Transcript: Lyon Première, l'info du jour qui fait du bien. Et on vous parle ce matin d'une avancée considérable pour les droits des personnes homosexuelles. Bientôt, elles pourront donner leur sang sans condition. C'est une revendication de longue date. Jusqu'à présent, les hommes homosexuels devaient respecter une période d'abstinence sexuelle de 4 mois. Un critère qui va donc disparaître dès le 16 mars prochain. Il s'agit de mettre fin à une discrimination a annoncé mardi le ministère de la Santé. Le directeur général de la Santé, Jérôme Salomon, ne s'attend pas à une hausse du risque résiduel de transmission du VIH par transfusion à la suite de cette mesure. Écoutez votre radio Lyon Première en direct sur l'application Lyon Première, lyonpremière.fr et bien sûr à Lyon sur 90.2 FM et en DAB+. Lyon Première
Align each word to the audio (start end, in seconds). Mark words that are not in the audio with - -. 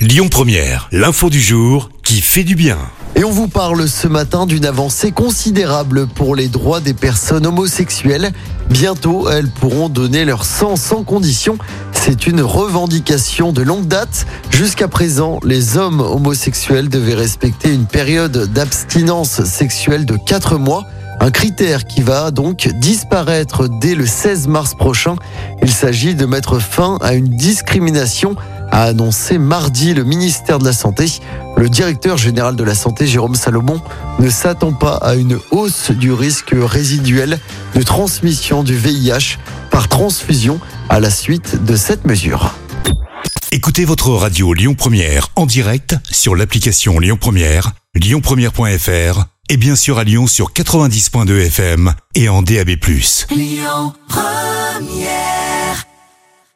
Lyon 0.00 0.28
Première, 0.30 0.88
l'info 0.92 1.28
du 1.28 1.42
jour 1.42 1.90
qui 2.02 2.22
fait 2.22 2.42
du 2.42 2.54
bien. 2.54 2.78
Et 3.16 3.24
on 3.24 3.30
vous 3.30 3.48
parle 3.48 3.86
ce 3.86 4.08
matin 4.08 4.46
d'une 4.46 4.64
avancée 4.64 5.12
considérable 5.12 6.06
pour 6.06 6.34
les 6.34 6.48
droits 6.48 6.80
des 6.80 6.94
personnes 6.94 7.46
homosexuelles. 7.46 8.32
Bientôt, 8.70 9.28
elles 9.28 9.50
pourront 9.50 9.90
donner 9.90 10.24
leur 10.24 10.46
sang 10.46 10.76
sans 10.76 11.02
condition. 11.02 11.58
C'est 11.92 12.26
une 12.26 12.40
revendication 12.40 13.52
de 13.52 13.60
longue 13.60 13.88
date. 13.88 14.24
Jusqu'à 14.48 14.88
présent, 14.88 15.38
les 15.44 15.76
hommes 15.76 16.00
homosexuels 16.00 16.88
devaient 16.88 17.12
respecter 17.12 17.70
une 17.70 17.84
période 17.84 18.50
d'abstinence 18.54 19.44
sexuelle 19.44 20.06
de 20.06 20.16
4 20.16 20.56
mois. 20.56 20.86
Un 21.22 21.30
critère 21.30 21.84
qui 21.84 22.00
va 22.00 22.30
donc 22.30 22.70
disparaître 22.76 23.68
dès 23.68 23.94
le 23.94 24.06
16 24.06 24.48
mars 24.48 24.74
prochain. 24.74 25.16
Il 25.62 25.70
s'agit 25.70 26.14
de 26.14 26.24
mettre 26.24 26.58
fin 26.58 26.96
à 27.02 27.12
une 27.12 27.28
discrimination 27.28 28.36
a 28.70 28.84
annoncé 28.84 29.38
mardi 29.38 29.94
le 29.94 30.04
ministère 30.04 30.58
de 30.58 30.64
la 30.64 30.72
Santé. 30.72 31.06
Le 31.56 31.68
directeur 31.68 32.16
général 32.16 32.56
de 32.56 32.64
la 32.64 32.74
Santé, 32.74 33.06
Jérôme 33.06 33.34
Salomon, 33.34 33.80
ne 34.18 34.30
s'attend 34.30 34.72
pas 34.72 34.96
à 34.96 35.14
une 35.14 35.38
hausse 35.50 35.90
du 35.90 36.12
risque 36.12 36.54
résiduel 36.54 37.38
de 37.74 37.82
transmission 37.82 38.62
du 38.62 38.76
VIH 38.76 39.38
par 39.70 39.88
transfusion 39.88 40.60
à 40.88 41.00
la 41.00 41.10
suite 41.10 41.64
de 41.64 41.76
cette 41.76 42.06
mesure. 42.06 42.54
Écoutez 43.52 43.84
votre 43.84 44.10
radio 44.10 44.54
Lyon 44.54 44.74
Première 44.74 45.28
en 45.34 45.44
direct 45.44 45.96
sur 46.10 46.36
l'application 46.36 46.98
Lyon 46.98 47.18
Première, 47.20 47.72
lyonpremière.fr 47.94 49.24
et 49.48 49.56
bien 49.56 49.74
sûr 49.74 49.98
à 49.98 50.04
Lyon 50.04 50.28
sur 50.28 50.52
90.2 50.52 51.46
FM 51.46 51.92
et 52.14 52.28
en 52.28 52.42
DAB+. 52.42 52.70
Lyon 53.30 53.92
Première 54.08 55.19